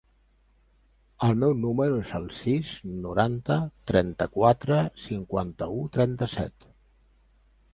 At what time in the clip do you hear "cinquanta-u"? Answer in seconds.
5.05-5.85